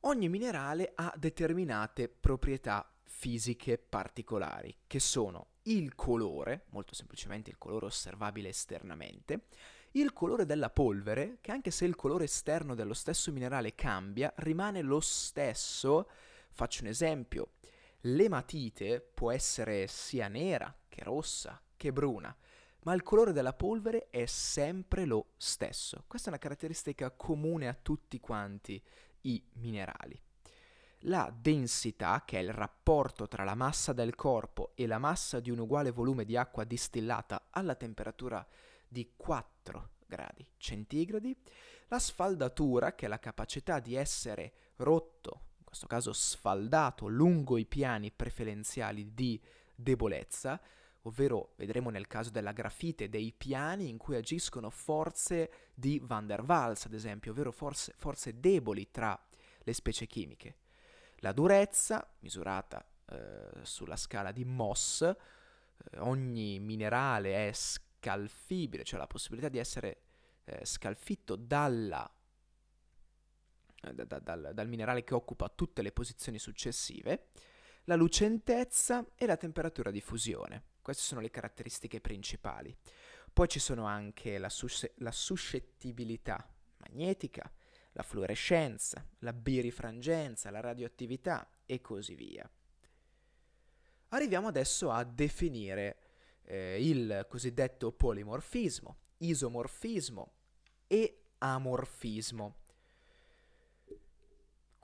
Ogni 0.00 0.28
minerale 0.28 0.92
ha 0.96 1.14
determinate 1.16 2.10
proprietà 2.10 2.86
fisiche 3.04 3.78
particolari, 3.78 4.80
che 4.86 5.00
sono 5.00 5.52
il 5.62 5.94
colore, 5.94 6.66
molto 6.72 6.94
semplicemente 6.94 7.48
il 7.48 7.56
colore 7.56 7.86
osservabile 7.86 8.50
esternamente, 8.50 9.46
il 9.92 10.12
colore 10.12 10.44
della 10.44 10.68
polvere, 10.68 11.38
che 11.40 11.52
anche 11.52 11.70
se 11.70 11.86
il 11.86 11.96
colore 11.96 12.24
esterno 12.24 12.74
dello 12.74 12.92
stesso 12.92 13.32
minerale 13.32 13.74
cambia, 13.74 14.30
rimane 14.36 14.82
lo 14.82 15.00
stesso. 15.00 16.10
Faccio 16.50 16.82
un 16.82 16.88
esempio, 16.88 17.52
L'ematite 18.02 19.00
può 19.00 19.30
essere 19.32 19.86
sia 19.86 20.28
nera 20.28 20.74
che 20.88 21.02
rossa 21.02 21.60
che 21.76 21.92
bruna, 21.92 22.34
ma 22.82 22.94
il 22.94 23.02
colore 23.02 23.32
della 23.32 23.52
polvere 23.52 24.08
è 24.10 24.26
sempre 24.26 25.04
lo 25.04 25.32
stesso. 25.36 26.04
Questa 26.06 26.28
è 26.28 26.30
una 26.30 26.40
caratteristica 26.40 27.10
comune 27.10 27.68
a 27.68 27.74
tutti 27.74 28.20
quanti 28.20 28.82
i 29.22 29.44
minerali. 29.54 30.20
La 31.00 31.34
densità, 31.36 32.22
che 32.24 32.38
è 32.38 32.42
il 32.42 32.52
rapporto 32.52 33.28
tra 33.28 33.44
la 33.44 33.54
massa 33.54 33.92
del 33.92 34.14
corpo 34.14 34.72
e 34.74 34.86
la 34.86 34.98
massa 34.98 35.40
di 35.40 35.50
un 35.50 35.58
uguale 35.58 35.90
volume 35.90 36.24
di 36.24 36.36
acqua 36.36 36.64
distillata 36.64 37.48
alla 37.50 37.74
temperatura 37.74 38.46
di 38.88 39.12
4 39.16 39.90
gradi 40.06 40.46
centigradi, 40.56 41.36
la 41.88 41.98
sfaldatura, 41.98 42.94
che 42.94 43.06
è 43.06 43.08
la 43.08 43.18
capacità 43.18 43.80
di 43.80 43.94
essere 43.94 44.52
rotto 44.76 45.42
questo 45.76 45.86
caso 45.86 46.12
sfaldato 46.14 47.06
lungo 47.06 47.58
i 47.58 47.66
piani 47.66 48.10
preferenziali 48.10 49.12
di 49.12 49.38
debolezza, 49.74 50.58
ovvero 51.02 51.52
vedremo 51.56 51.90
nel 51.90 52.06
caso 52.06 52.30
della 52.30 52.52
grafite 52.52 53.10
dei 53.10 53.30
piani 53.36 53.90
in 53.90 53.98
cui 53.98 54.16
agiscono 54.16 54.70
forze 54.70 55.50
di 55.74 56.00
Van 56.02 56.26
der 56.26 56.42
Waals, 56.42 56.86
ad 56.86 56.94
esempio, 56.94 57.32
ovvero 57.32 57.52
forze, 57.52 57.92
forze 57.98 58.40
deboli 58.40 58.90
tra 58.90 59.20
le 59.58 59.72
specie 59.74 60.06
chimiche. 60.06 60.56
La 61.16 61.32
durezza, 61.32 62.08
misurata 62.20 62.82
eh, 63.10 63.48
sulla 63.60 63.96
scala 63.96 64.32
di 64.32 64.46
Moss, 64.46 65.02
eh, 65.02 65.98
ogni 65.98 66.58
minerale 66.58 67.48
è 67.48 67.52
scalfibile, 67.52 68.82
cioè 68.82 68.98
la 68.98 69.06
possibilità 69.06 69.50
di 69.50 69.58
essere 69.58 70.00
eh, 70.44 70.64
scalfitto 70.64 71.36
dalla 71.36 72.10
eh, 73.86 73.94
da, 73.94 74.18
dal, 74.18 74.50
dal 74.52 74.68
minerale 74.68 75.04
che 75.04 75.14
occupa 75.14 75.48
tutte 75.48 75.82
le 75.82 75.92
posizioni 75.92 76.38
successive, 76.38 77.28
la 77.84 77.94
lucentezza 77.94 79.06
e 79.14 79.26
la 79.26 79.36
temperatura 79.36 79.90
di 79.90 80.00
fusione. 80.00 80.64
Queste 80.82 81.02
sono 81.02 81.20
le 81.20 81.30
caratteristiche 81.30 82.00
principali. 82.00 82.76
Poi 83.32 83.48
ci 83.48 83.58
sono 83.58 83.84
anche 83.86 84.38
la, 84.38 84.48
sus- 84.48 84.90
la 84.96 85.12
suscettibilità 85.12 86.48
magnetica, 86.78 87.50
la 87.92 88.02
fluorescenza, 88.02 89.04
la 89.20 89.32
birifrangenza, 89.32 90.50
la 90.50 90.60
radioattività 90.60 91.48
e 91.64 91.80
così 91.80 92.14
via. 92.14 92.48
Arriviamo 94.08 94.48
adesso 94.48 94.90
a 94.90 95.02
definire 95.04 95.98
eh, 96.42 96.76
il 96.80 97.26
cosiddetto 97.28 97.92
polimorfismo, 97.92 98.96
isomorfismo 99.18 100.32
e 100.86 101.22
amorfismo. 101.38 102.56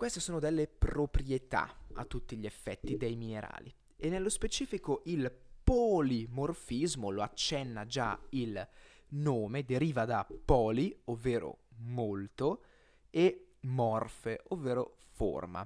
Queste 0.03 0.19
sono 0.19 0.41
delle 0.41 0.67
proprietà 0.67 1.73
a 1.93 2.05
tutti 2.05 2.37
gli 2.37 2.45
effetti 2.45 2.97
dei 2.97 3.15
minerali 3.15 3.73
e 3.95 4.09
nello 4.09 4.31
specifico 4.31 5.03
il 5.05 5.33
polimorfismo, 5.63 7.09
lo 7.09 7.23
accenna 7.23 7.87
già 7.87 8.19
il 8.31 8.69
nome, 9.11 9.65
deriva 9.65 10.05
da 10.05 10.27
poli, 10.45 10.93
ovvero 11.05 11.67
molto, 11.83 12.65
e 13.11 13.53
morfe, 13.61 14.41
ovvero 14.49 14.97
forma. 15.13 15.65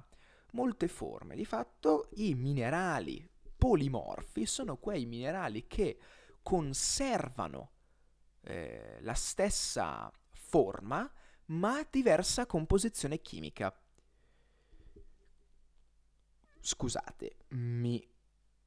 Molte 0.51 0.87
forme. 0.87 1.35
Di 1.35 1.43
fatto 1.43 2.09
i 2.17 2.35
minerali 2.35 3.27
polimorfi 3.57 4.45
sono 4.45 4.77
quei 4.77 5.07
minerali 5.07 5.65
che 5.65 5.97
conservano 6.43 7.71
eh, 8.41 8.99
la 8.99 9.15
stessa 9.15 10.11
forma, 10.31 11.11
ma 11.45 11.83
diversa 11.89 12.45
composizione 12.45 13.19
chimica. 13.19 13.75
Scusate, 16.67 17.37
mi 17.51 18.05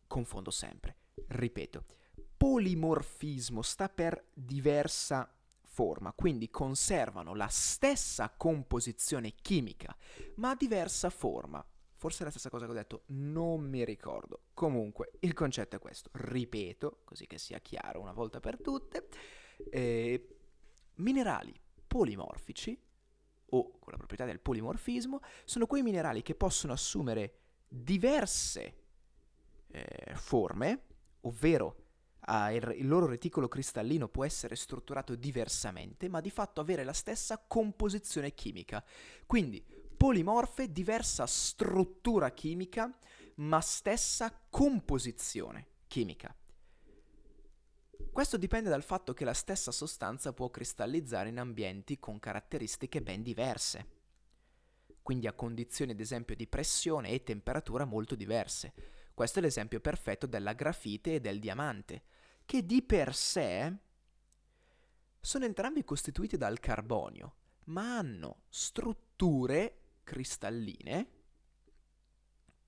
confondo 0.07 0.51
sempre. 0.51 0.97
Ripeto, 1.27 1.85
polimorfismo 2.35 3.61
sta 3.61 3.91
per 3.91 4.31
diversa 4.33 5.31
forma, 5.61 6.15
quindi 6.15 6.49
conservano 6.49 7.35
la 7.35 7.49
stessa 7.49 8.33
composizione 8.35 9.35
chimica, 9.35 9.95
ma 10.37 10.55
diversa 10.55 11.11
forma. 11.11 11.63
Forse 11.95 12.23
è 12.23 12.25
la 12.25 12.31
stessa 12.31 12.49
cosa 12.49 12.65
che 12.65 12.71
ho 12.71 12.75
detto, 12.75 13.03
non 13.09 13.69
mi 13.69 13.85
ricordo. 13.85 14.45
Comunque, 14.55 15.11
il 15.19 15.35
concetto 15.35 15.77
è 15.77 15.79
questo. 15.79 16.09
Ripeto, 16.15 17.03
così 17.05 17.27
che 17.27 17.37
sia 17.37 17.59
chiaro 17.59 18.01
una 18.01 18.15
volta 18.15 18.41
per 18.41 18.63
tutte. 18.63 19.09
Eh, 19.69 20.39
minerali 20.95 21.53
polimorfici, 21.87 22.83
o 23.51 23.79
con 23.79 23.93
la 23.93 23.99
proprietà 23.99 24.25
del 24.25 24.41
polimorfismo, 24.41 25.21
sono 25.45 25.67
quei 25.67 25.83
minerali 25.83 26.23
che 26.23 26.35
possono 26.35 26.73
assumere 26.73 27.35
diverse 27.73 28.75
eh, 29.69 30.15
forme, 30.15 30.83
ovvero 31.21 31.77
ah, 32.23 32.53
il, 32.53 32.75
il 32.77 32.89
loro 32.89 33.07
reticolo 33.07 33.47
cristallino 33.47 34.09
può 34.09 34.25
essere 34.25 34.57
strutturato 34.57 35.15
diversamente, 35.15 36.09
ma 36.09 36.21
di 36.21 36.31
fatto 36.31 36.61
avere 36.61 36.83
la 36.83 36.93
stessa 36.93 37.39
composizione 37.39 38.35
chimica. 38.35 38.85
Quindi 39.25 39.65
polimorfe, 39.97 40.73
diversa 40.73 41.27
struttura 41.27 42.33
chimica, 42.33 42.93
ma 43.37 43.61
stessa 43.61 44.37
composizione 44.51 45.67
chimica. 45.87 46.35
Questo 48.13 48.37
dipende 48.37 48.69
dal 48.69 48.83
fatto 48.83 49.15
che 49.15 49.25
la 49.25 49.33
stessa 49.33 49.71
sostanza 49.71 50.33
può 50.33 50.51
cristallizzare 50.51 51.29
in 51.29 51.39
ambienti 51.39 51.99
con 51.99 52.19
caratteristiche 52.19 53.01
ben 53.01 53.23
diverse, 53.23 54.00
quindi 55.03 55.27
a 55.27 55.33
condizioni 55.33 55.93
ad 55.93 56.01
esempio 56.01 56.35
di 56.37 56.47
pressione 56.47 57.11
e 57.11 57.23
temperatura 57.23 57.85
molto 57.85 58.15
diverse. 58.15 58.73
Questo 59.15 59.39
è 59.39 59.43
l'esempio 59.43 59.81
perfetto 59.81 60.27
della 60.27 60.53
grafite 60.53 61.15
e 61.15 61.21
del 61.21 61.41
diamante, 61.41 62.03
che 62.45 62.65
di 62.65 62.83
per 62.83 63.15
sé 63.15 63.77
sono 65.21 65.45
entrambi 65.45 65.85
costituiti 65.85 66.37
dal 66.37 66.59
carbonio, 66.59 67.35
ma 67.65 67.99
hanno 67.99 68.43
strutture 68.49 69.99
cristalline 70.03 71.09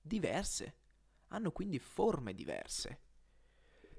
diverse, 0.01 0.75
hanno 1.29 1.51
quindi 1.51 1.79
forme 1.79 2.33
diverse. 2.33 2.99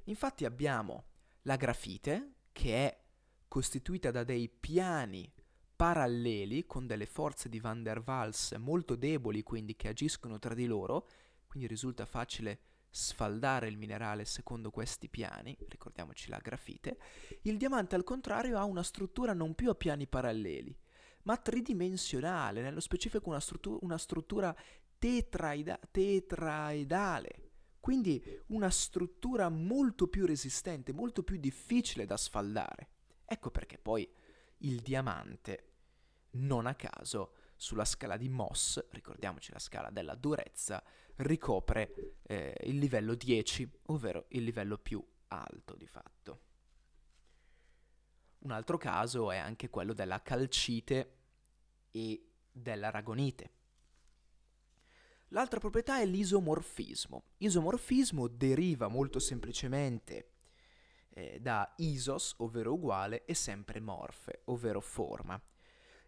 Infatti 0.05 0.45
abbiamo 0.45 1.07
la 1.43 1.57
grafite, 1.57 2.35
che 2.53 2.87
è 2.87 3.03
costituita 3.49 4.11
da 4.11 4.23
dei 4.23 4.49
piani 4.49 5.33
paralleli 5.76 6.66
con 6.66 6.87
delle 6.87 7.07
forze 7.07 7.49
di 7.49 7.61
Van 7.61 7.83
der 7.83 8.02
Waals 8.04 8.52
molto 8.59 8.95
deboli, 8.95 9.43
quindi 9.43 9.76
che 9.76 9.88
agiscono 9.88 10.38
tra 10.38 10.54
di 10.54 10.66
loro, 10.66 11.09
quindi 11.47 11.69
risulta 11.69 12.07
facile 12.07 12.61
sfaldare 12.90 13.66
il 13.66 13.76
minerale 13.76 14.25
secondo 14.25 14.71
questi 14.71 15.09
piani, 15.09 15.57
ricordiamoci 15.69 16.28
la 16.31 16.38
grafite, 16.38 16.97
il 17.43 17.57
diamante 17.57 17.97
al 17.97 18.04
contrario 18.04 18.57
ha 18.57 18.64
una 18.64 18.85
struttura 18.85 19.33
non 19.33 19.54
più 19.54 19.69
a 19.69 19.75
piani 19.75 20.07
paralleli, 20.07 20.76
ma 21.25 21.37
tridimensionale, 21.37 22.62
nello 22.62 22.81
specifico 22.81 23.28
una, 23.28 23.40
struttu- 23.40 23.83
una 23.83 23.99
struttura 23.99 24.54
tetraida- 24.97 25.81
tetraedale, 25.90 27.50
quindi 27.81 28.23
una 28.47 28.71
struttura 28.71 29.49
molto 29.49 30.07
più 30.07 30.25
resistente, 30.25 30.93
molto 30.93 31.25
più 31.25 31.37
difficile 31.37 32.07
da 32.07 32.16
sfaldare. 32.16 32.88
Ecco 33.25 33.50
perché 33.50 33.76
poi 33.78 34.09
il 34.64 34.80
diamante, 34.80 35.73
non 36.33 36.66
a 36.66 36.75
caso, 36.75 37.35
sulla 37.56 37.85
scala 37.85 38.16
di 38.16 38.28
Moss, 38.28 38.85
ricordiamoci 38.90 39.52
la 39.52 39.59
scala 39.59 39.90
della 39.90 40.14
durezza, 40.14 40.83
ricopre 41.16 42.16
eh, 42.22 42.55
il 42.64 42.79
livello 42.79 43.14
10, 43.14 43.70
ovvero 43.87 44.27
il 44.29 44.42
livello 44.42 44.79
più 44.79 45.05
alto 45.29 45.74
di 45.77 45.87
fatto. 45.87 46.40
Un 48.40 48.50
altro 48.50 48.77
caso 48.77 49.31
è 49.31 49.38
anche 49.38 49.70
quello 49.70 49.92
della 49.92 50.20
calcite 50.20 51.16
e 51.90 52.29
dell'aragonite. 52.50 53.53
L'altra 55.29 55.59
proprietà 55.59 56.00
è 56.00 56.07
l'isomorfismo. 56.07 57.24
Isomorfismo 57.38 58.29
deriva 58.29 58.88
molto 58.88 59.18
semplicemente 59.18 60.34
eh, 61.14 61.38
da 61.40 61.72
isos, 61.79 62.35
ovvero 62.38 62.74
uguale, 62.74 63.24
e 63.24 63.35
sempre 63.35 63.81
morfe, 63.81 64.42
ovvero 64.46 64.81
forma 64.81 65.40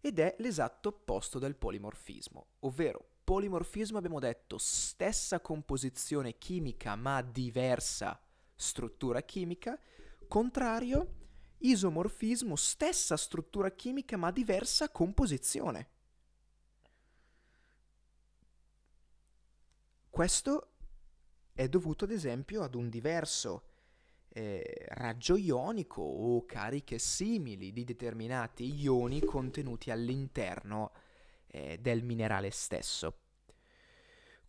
ed 0.07 0.21
è 0.21 0.37
l'esatto 0.39 0.91
opposto 0.91 1.41
del 1.41 1.57
polimorfismo, 1.57 2.47
ovvero 2.61 3.05
polimorfismo 3.25 3.99
abbiamo 3.99 4.21
detto 4.21 4.57
stessa 4.57 5.41
composizione 5.41 6.39
chimica 6.39 6.95
ma 6.95 7.21
diversa 7.23 8.21
struttura 8.55 9.23
chimica, 9.23 9.77
contrario 10.29 11.25
isomorfismo 11.59 12.55
stessa 12.55 13.17
struttura 13.17 13.71
chimica 13.71 14.17
ma 14.17 14.31
diversa 14.31 14.91
composizione. 14.91 15.89
Questo 20.09 20.71
è 21.53 21.69
dovuto 21.69 22.05
ad 22.05 22.13
esempio 22.13 22.63
ad 22.63 22.77
un 22.77 22.89
diverso 22.89 23.65
eh, 24.37 24.85
raggio 24.89 25.37
ionico 25.37 26.03
o 26.03 26.45
cariche 26.45 26.99
simili 26.99 27.73
di 27.73 27.85
determinati 27.85 28.83
ioni 28.83 29.25
contenuti 29.25 29.91
all'interno 29.91 30.93
eh, 31.47 31.79
del 31.81 32.05
minerale 32.05 32.51
stesso. 32.51 33.21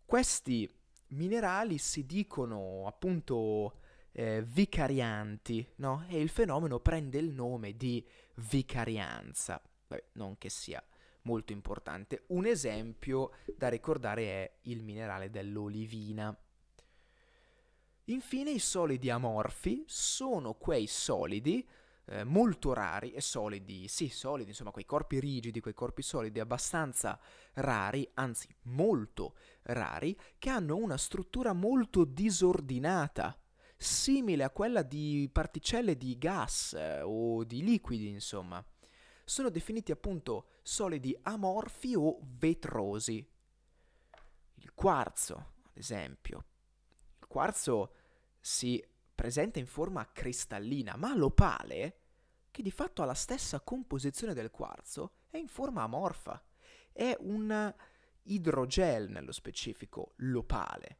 Questi 0.04 0.70
minerali 1.08 1.78
si 1.78 2.04
dicono 2.04 2.86
appunto 2.86 3.78
eh, 4.12 4.42
vicarianti, 4.42 5.66
no? 5.76 6.04
E 6.08 6.20
il 6.20 6.28
fenomeno 6.28 6.80
prende 6.80 7.16
il 7.16 7.32
nome 7.32 7.74
di 7.74 8.06
vicarianza. 8.34 9.58
Beh, 9.86 10.08
non 10.12 10.36
che 10.36 10.50
sia 10.50 10.84
molto 11.22 11.52
importante. 11.52 12.24
Un 12.26 12.44
esempio 12.44 13.30
da 13.56 13.68
ricordare 13.68 14.22
è 14.24 14.52
il 14.64 14.82
minerale 14.82 15.30
dell'olivina. 15.30 16.36
Infine 18.10 18.50
i 18.50 18.58
solidi 18.58 19.10
amorfi 19.10 19.84
sono 19.86 20.54
quei 20.54 20.86
solidi 20.86 21.66
eh, 22.06 22.24
molto 22.24 22.72
rari 22.72 23.12
e 23.12 23.20
solidi, 23.20 23.86
sì, 23.86 24.08
solidi, 24.08 24.48
insomma, 24.48 24.70
quei 24.70 24.86
corpi 24.86 25.20
rigidi, 25.20 25.60
quei 25.60 25.74
corpi 25.74 26.00
solidi 26.00 26.40
abbastanza 26.40 27.20
rari, 27.54 28.08
anzi 28.14 28.48
molto 28.62 29.36
rari, 29.64 30.18
che 30.38 30.48
hanno 30.48 30.76
una 30.76 30.96
struttura 30.96 31.52
molto 31.52 32.04
disordinata, 32.04 33.38
simile 33.76 34.42
a 34.42 34.50
quella 34.50 34.80
di 34.82 35.28
particelle 35.30 35.98
di 35.98 36.16
gas 36.16 36.72
eh, 36.72 37.02
o 37.02 37.44
di 37.44 37.62
liquidi, 37.62 38.08
insomma. 38.08 38.64
Sono 39.22 39.50
definiti 39.50 39.92
appunto 39.92 40.46
solidi 40.62 41.14
amorfi 41.24 41.94
o 41.94 42.18
vetrosi. 42.22 43.22
Il 44.54 44.72
quarzo, 44.72 45.34
ad 45.64 45.76
esempio. 45.76 46.46
Il 47.20 47.26
quarzo 47.26 47.92
si 48.48 48.82
presenta 49.14 49.58
in 49.58 49.66
forma 49.66 50.10
cristallina, 50.10 50.96
ma 50.96 51.14
l'opale, 51.14 51.98
che 52.50 52.62
di 52.62 52.70
fatto 52.70 53.02
ha 53.02 53.04
la 53.04 53.12
stessa 53.12 53.60
composizione 53.60 54.32
del 54.32 54.50
quarzo, 54.50 55.16
è 55.28 55.36
in 55.36 55.48
forma 55.48 55.82
amorfa. 55.82 56.42
È 56.90 57.14
un 57.20 57.74
idrogel 58.22 59.10
nello 59.10 59.32
specifico, 59.32 60.14
l'opale. 60.16 60.98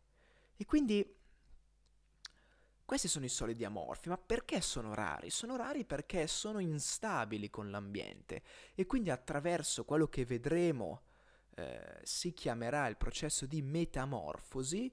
E 0.56 0.66
quindi 0.66 1.16
questi 2.84 3.08
sono 3.08 3.24
i 3.24 3.30
solidi 3.30 3.64
amorfi, 3.64 4.10
ma 4.10 4.18
perché 4.18 4.60
sono 4.60 4.92
rari? 4.92 5.30
Sono 5.30 5.56
rari 5.56 5.86
perché 5.86 6.26
sono 6.26 6.58
instabili 6.58 7.48
con 7.48 7.70
l'ambiente 7.70 8.42
e 8.74 8.84
quindi 8.84 9.08
attraverso 9.08 9.86
quello 9.86 10.06
che 10.08 10.26
vedremo 10.26 11.04
eh, 11.54 12.00
si 12.02 12.34
chiamerà 12.34 12.86
il 12.88 12.98
processo 12.98 13.46
di 13.46 13.62
metamorfosi, 13.62 14.92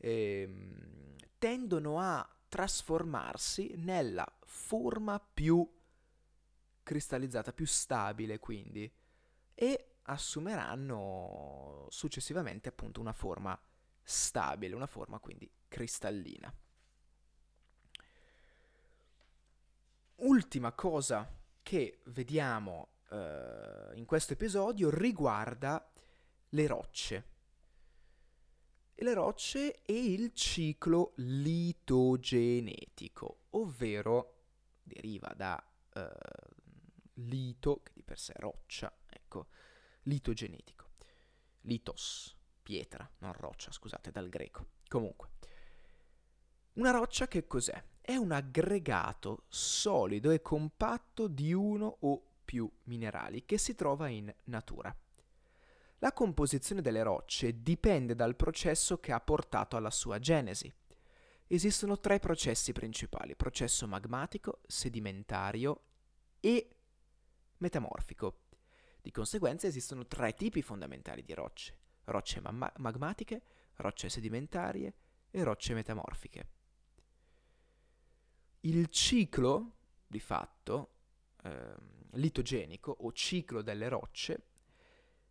eh, 0.00 0.48
tendono 1.38 2.00
a 2.00 2.28
trasformarsi 2.48 3.74
nella 3.76 4.26
forma 4.44 5.20
più 5.20 5.68
cristallizzata, 6.82 7.52
più 7.52 7.66
stabile 7.66 8.38
quindi, 8.38 8.90
e 9.54 9.94
assumeranno 10.02 11.86
successivamente 11.90 12.68
appunto 12.68 13.00
una 13.00 13.12
forma 13.12 13.58
stabile, 14.02 14.74
una 14.74 14.86
forma 14.86 15.18
quindi 15.18 15.48
cristallina. 15.68 16.52
Ultima 20.16 20.72
cosa 20.72 21.32
che 21.62 22.00
vediamo 22.06 22.88
uh, 23.10 23.94
in 23.94 24.04
questo 24.06 24.32
episodio 24.32 24.90
riguarda 24.90 25.88
le 26.48 26.66
rocce 26.66 27.24
le 29.00 29.14
rocce 29.14 29.82
e 29.84 30.12
il 30.12 30.32
ciclo 30.34 31.12
litogenetico, 31.16 33.46
ovvero 33.50 34.34
deriva 34.82 35.32
da 35.36 35.62
uh, 35.94 36.00
lito, 37.14 37.82
che 37.82 37.92
di 37.94 38.02
per 38.02 38.18
sé 38.18 38.34
è 38.34 38.40
roccia, 38.40 38.92
ecco, 39.08 39.46
litogenetico. 40.02 40.88
Litos, 41.62 42.36
pietra, 42.62 43.10
non 43.18 43.32
roccia, 43.32 43.72
scusate, 43.72 44.10
dal 44.10 44.28
greco. 44.28 44.66
Comunque, 44.88 45.30
una 46.74 46.90
roccia 46.90 47.26
che 47.28 47.46
cos'è? 47.46 47.82
È 48.00 48.16
un 48.16 48.32
aggregato 48.32 49.44
solido 49.48 50.30
e 50.30 50.42
compatto 50.42 51.28
di 51.28 51.52
uno 51.52 51.98
o 52.00 52.22
più 52.44 52.68
minerali 52.84 53.44
che 53.44 53.58
si 53.58 53.74
trova 53.74 54.08
in 54.08 54.32
natura. 54.44 54.94
La 56.02 56.14
composizione 56.14 56.80
delle 56.80 57.02
rocce 57.02 57.60
dipende 57.60 58.14
dal 58.14 58.34
processo 58.34 59.00
che 59.00 59.12
ha 59.12 59.20
portato 59.20 59.76
alla 59.76 59.90
sua 59.90 60.18
genesi. 60.18 60.72
Esistono 61.46 62.00
tre 62.00 62.18
processi 62.18 62.72
principali, 62.72 63.36
processo 63.36 63.86
magmatico, 63.86 64.60
sedimentario 64.66 65.82
e 66.40 66.76
metamorfico. 67.58 68.44
Di 69.02 69.10
conseguenza 69.10 69.66
esistono 69.66 70.06
tre 70.06 70.32
tipi 70.32 70.62
fondamentali 70.62 71.22
di 71.22 71.34
rocce, 71.34 71.76
rocce 72.04 72.40
ma- 72.40 72.72
magmatiche, 72.78 73.42
rocce 73.76 74.08
sedimentarie 74.08 74.94
e 75.30 75.42
rocce 75.42 75.74
metamorfiche. 75.74 76.48
Il 78.60 78.88
ciclo, 78.88 79.76
di 80.06 80.20
fatto, 80.20 80.94
eh, 81.42 81.74
litogenico 82.12 82.90
o 82.90 83.12
ciclo 83.12 83.60
delle 83.60 83.88
rocce 83.88 84.44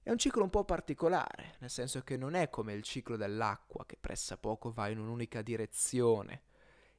è 0.02 0.12
un 0.12 0.18
ciclo 0.18 0.44
un 0.44 0.50
po' 0.50 0.64
particolare, 0.64 1.56
nel 1.60 1.70
senso 1.70 2.02
che 2.02 2.18
non 2.18 2.34
è 2.34 2.50
come 2.50 2.74
il 2.74 2.84
ciclo 2.84 3.16
dell'acqua 3.16 3.86
che 3.86 3.98
pressa 4.00 4.38
poco 4.38 4.72
va 4.72 4.88
in 4.88 5.00
un'unica 5.00 5.42
direzione 5.42 6.44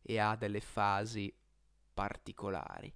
e 0.03 0.19
ha 0.19 0.37
delle 0.37 0.61
fasi 0.61 1.33
particolari. 1.93 2.93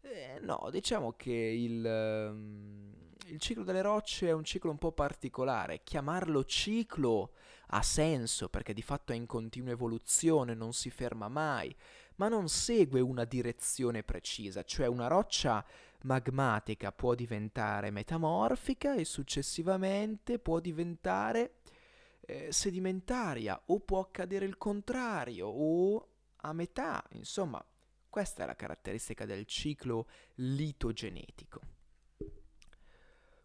Eh, 0.00 0.38
no, 0.42 0.68
diciamo 0.70 1.12
che 1.12 1.32
il, 1.32 1.82
um, 1.84 2.92
il 3.26 3.40
ciclo 3.40 3.64
delle 3.64 3.80
rocce 3.80 4.28
è 4.28 4.32
un 4.32 4.44
ciclo 4.44 4.70
un 4.70 4.76
po' 4.78 4.92
particolare. 4.92 5.82
Chiamarlo 5.82 6.44
ciclo 6.44 7.32
ha 7.68 7.82
senso 7.82 8.48
perché 8.50 8.74
di 8.74 8.82
fatto 8.82 9.12
è 9.12 9.16
in 9.16 9.26
continua 9.26 9.72
evoluzione, 9.72 10.54
non 10.54 10.74
si 10.74 10.90
ferma 10.90 11.28
mai, 11.28 11.74
ma 12.16 12.28
non 12.28 12.48
segue 12.48 13.00
una 13.00 13.24
direzione 13.24 14.02
precisa, 14.02 14.62
cioè 14.62 14.86
una 14.86 15.06
roccia 15.06 15.64
magmatica 16.04 16.92
può 16.92 17.14
diventare 17.14 17.90
metamorfica 17.90 18.94
e 18.94 19.04
successivamente 19.04 20.38
può 20.38 20.60
diventare 20.60 21.56
eh, 22.20 22.52
sedimentaria 22.52 23.60
o 23.66 23.80
può 23.80 24.00
accadere 24.00 24.46
il 24.46 24.56
contrario 24.56 25.46
o 25.46 26.08
a 26.36 26.52
metà, 26.52 27.02
insomma, 27.12 27.64
questa 28.08 28.42
è 28.42 28.46
la 28.46 28.54
caratteristica 28.54 29.24
del 29.24 29.46
ciclo 29.46 30.08
litogenetico. 30.36 31.60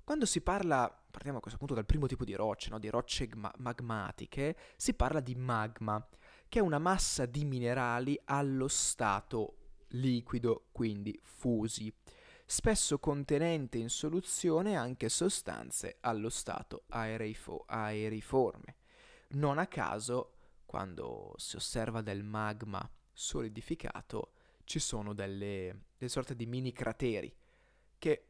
Quando 0.03 0.25
si 0.25 0.41
parla, 0.41 0.89
partiamo 1.09 1.37
a 1.37 1.41
questo 1.41 1.59
punto 1.59 1.75
dal 1.75 1.85
primo 1.85 2.07
tipo 2.07 2.25
di 2.25 2.33
rocce, 2.33 2.69
no? 2.69 2.79
di 2.79 2.89
rocce 2.89 3.29
magmatiche, 3.57 4.57
si 4.75 4.93
parla 4.95 5.19
di 5.19 5.35
magma, 5.35 6.05
che 6.47 6.59
è 6.59 6.61
una 6.61 6.79
massa 6.79 7.25
di 7.25 7.45
minerali 7.45 8.19
allo 8.25 8.67
stato 8.67 9.55
liquido, 9.89 10.67
quindi 10.71 11.17
fusi 11.23 11.93
spesso 12.51 12.97
contenente 12.97 13.77
in 13.77 13.89
soluzione 13.89 14.75
anche 14.75 15.07
sostanze 15.07 15.97
allo 15.99 16.29
stato 16.29 16.85
aerifo- 16.87 17.63
aeriforme. 17.67 18.77
Non 19.33 19.59
a 19.59 19.67
caso, 19.67 20.33
quando 20.65 21.35
si 21.37 21.57
osserva 21.57 22.01
del 22.01 22.23
magma 22.23 22.89
solidificato, 23.13 24.31
ci 24.63 24.79
sono 24.79 25.13
delle, 25.13 25.89
delle 25.95 26.09
sorte 26.09 26.35
di 26.35 26.47
mini 26.47 26.73
crateri 26.73 27.31
che 27.99 28.25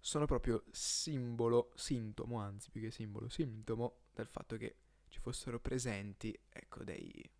sono 0.00 0.24
proprio 0.24 0.64
simbolo, 0.70 1.72
sintomo, 1.74 2.40
anzi 2.40 2.70
più 2.70 2.80
che 2.80 2.90
simbolo, 2.90 3.28
sintomo 3.28 4.04
del 4.14 4.28
fatto 4.28 4.56
che 4.56 4.76
ci 5.08 5.20
fossero 5.20 5.60
presenti, 5.60 6.34
ecco, 6.48 6.84
dei, 6.84 7.30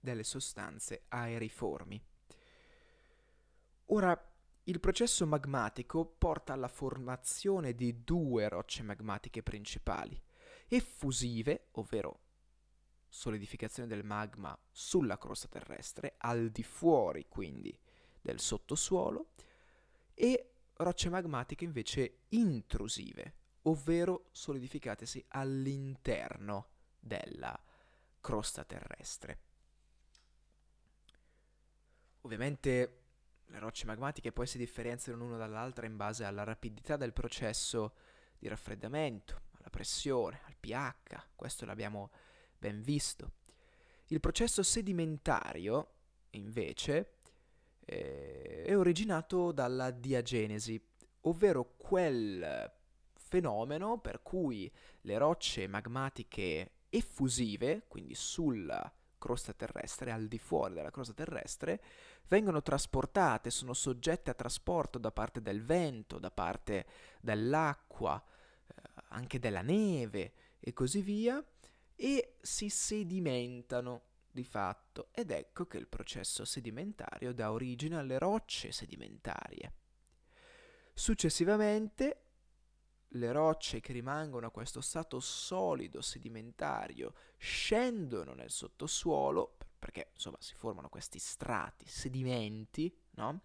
delle 0.00 0.24
sostanze 0.24 1.02
aeriformi. 1.08 2.02
Ora, 3.90 4.27
il 4.68 4.80
processo 4.80 5.26
magmatico 5.26 6.04
porta 6.04 6.52
alla 6.52 6.68
formazione 6.68 7.74
di 7.74 8.04
due 8.04 8.48
rocce 8.50 8.82
magmatiche 8.82 9.42
principali, 9.42 10.20
effusive, 10.68 11.68
ovvero 11.72 12.20
solidificazione 13.08 13.88
del 13.88 14.04
magma 14.04 14.56
sulla 14.70 15.16
crosta 15.16 15.48
terrestre, 15.48 16.16
al 16.18 16.50
di 16.50 16.62
fuori 16.62 17.26
quindi 17.28 17.76
del 18.20 18.40
sottosuolo, 18.40 19.30
e 20.12 20.50
rocce 20.74 21.08
magmatiche 21.08 21.64
invece 21.64 22.24
intrusive, 22.28 23.36
ovvero 23.62 24.28
solidificatesi 24.32 25.24
all'interno 25.28 26.68
della 27.00 27.58
crosta 28.20 28.64
terrestre. 28.64 29.40
Ovviamente 32.20 32.97
le 33.48 33.58
rocce 33.58 33.86
magmatiche 33.86 34.32
poi 34.32 34.46
si 34.46 34.58
differenziano 34.58 35.18
l'una 35.18 35.36
dall'altra 35.36 35.86
in 35.86 35.96
base 35.96 36.24
alla 36.24 36.44
rapidità 36.44 36.96
del 36.96 37.12
processo 37.12 37.94
di 38.38 38.48
raffreddamento, 38.48 39.42
alla 39.58 39.70
pressione, 39.70 40.40
al 40.44 40.56
pH, 40.58 41.28
questo 41.34 41.64
l'abbiamo 41.64 42.10
ben 42.56 42.82
visto. 42.82 43.32
Il 44.06 44.20
processo 44.20 44.62
sedimentario, 44.62 45.94
invece, 46.30 47.14
eh, 47.84 48.64
è 48.64 48.76
originato 48.76 49.52
dalla 49.52 49.90
diagenesi, 49.90 50.80
ovvero 51.22 51.74
quel 51.76 52.72
fenomeno 53.14 53.98
per 53.98 54.22
cui 54.22 54.70
le 55.02 55.18
rocce 55.18 55.66
magmatiche 55.66 56.72
effusive, 56.88 57.84
quindi 57.86 58.14
sulla 58.14 58.90
crosta 59.18 59.52
terrestre, 59.52 60.10
al 60.10 60.26
di 60.26 60.38
fuori 60.38 60.74
della 60.74 60.90
crosta 60.90 61.12
terrestre, 61.12 61.82
vengono 62.28 62.62
trasportate, 62.62 63.50
sono 63.50 63.74
soggette 63.74 64.30
a 64.30 64.34
trasporto 64.34 64.98
da 64.98 65.10
parte 65.10 65.42
del 65.42 65.64
vento, 65.64 66.18
da 66.18 66.30
parte 66.30 66.86
dell'acqua, 67.20 68.22
eh, 68.66 68.74
anche 69.08 69.38
della 69.38 69.62
neve 69.62 70.32
e 70.60 70.72
così 70.72 71.02
via, 71.02 71.44
e 71.94 72.36
si 72.40 72.68
sedimentano 72.68 74.02
di 74.30 74.44
fatto 74.44 75.08
ed 75.12 75.32
ecco 75.32 75.66
che 75.66 75.78
il 75.78 75.88
processo 75.88 76.44
sedimentario 76.44 77.34
dà 77.34 77.50
origine 77.50 77.96
alle 77.96 78.18
rocce 78.18 78.70
sedimentarie. 78.70 79.72
Successivamente 80.94 82.27
le 83.12 83.32
rocce 83.32 83.80
che 83.80 83.92
rimangono 83.92 84.46
a 84.46 84.50
questo 84.50 84.80
stato 84.80 85.20
solido 85.20 86.02
sedimentario 86.02 87.14
scendono 87.38 88.34
nel 88.34 88.50
sottosuolo 88.50 89.56
perché 89.78 90.10
insomma 90.12 90.36
si 90.40 90.54
formano 90.54 90.88
questi 90.88 91.18
strati, 91.18 91.86
sedimenti, 91.88 92.92
no? 93.12 93.42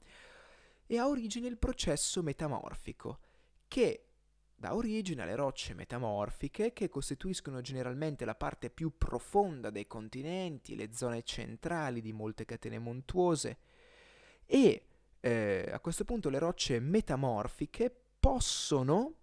E 0.86 0.97
ha 0.97 1.08
origine 1.08 1.47
il 1.47 1.58
processo 1.58 2.21
metamorfico, 2.23 3.19
che 3.67 4.08
dà 4.56 4.76
origine 4.76 5.21
alle 5.21 5.36
rocce 5.36 5.73
metamorfiche 5.73 6.73
che 6.73 6.89
costituiscono 6.89 7.62
generalmente 7.62 8.26
la 8.26 8.36
parte 8.36 8.69
più 8.69 8.97
profonda 8.97 9.69
dei 9.69 9.88
continenti, 9.88 10.76
le 10.76 10.93
zone 10.93 11.23
centrali 11.23 12.02
di 12.02 12.13
molte 12.13 12.45
catene 12.45 12.80
montuose 12.80 13.58
e 14.45 14.88
eh, 15.19 15.69
a 15.71 15.80
questo 15.80 16.04
punto 16.04 16.30
le 16.30 16.39
rocce 16.39 16.80
metamorfiche 16.80 17.93
possono 18.19 19.15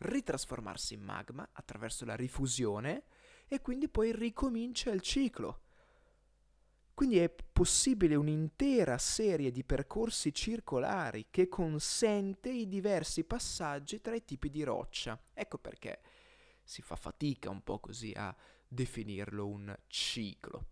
ritrasformarsi 0.00 0.94
in 0.94 1.02
magma 1.02 1.48
attraverso 1.52 2.04
la 2.04 2.14
rifusione 2.14 3.04
e 3.46 3.60
quindi 3.60 3.88
poi 3.88 4.12
ricomincia 4.12 4.90
il 4.90 5.00
ciclo. 5.00 5.62
Quindi 6.94 7.18
è 7.18 7.30
possibile 7.30 8.14
un'intera 8.14 8.98
serie 8.98 9.50
di 9.50 9.64
percorsi 9.64 10.34
circolari 10.34 11.28
che 11.30 11.48
consente 11.48 12.50
i 12.50 12.68
diversi 12.68 13.24
passaggi 13.24 14.00
tra 14.00 14.14
i 14.14 14.24
tipi 14.24 14.50
di 14.50 14.62
roccia. 14.62 15.18
Ecco 15.32 15.58
perché 15.58 16.02
si 16.62 16.82
fa 16.82 16.96
fatica 16.96 17.48
un 17.48 17.62
po' 17.62 17.80
così 17.80 18.12
a 18.14 18.34
definirlo 18.68 19.46
un 19.46 19.74
ciclo. 19.86 20.66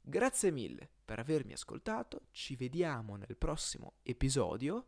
Grazie 0.00 0.50
mille 0.50 0.88
per 1.04 1.18
avermi 1.18 1.52
ascoltato, 1.52 2.28
ci 2.30 2.56
vediamo 2.56 3.16
nel 3.16 3.36
prossimo 3.36 3.96
episodio 4.02 4.86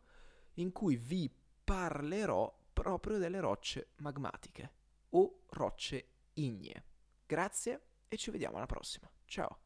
in 0.55 0.71
cui 0.71 0.97
vi 0.97 1.31
parlerò 1.63 2.61
proprio 2.83 3.17
delle 3.17 3.39
rocce 3.39 3.91
magmatiche 3.99 4.73
o 5.11 5.43
rocce 5.51 6.07
ignee. 6.33 6.83
Grazie 7.25 7.81
e 8.09 8.17
ci 8.17 8.29
vediamo 8.29 8.57
alla 8.57 8.65
prossima. 8.65 9.09
Ciao! 9.23 9.62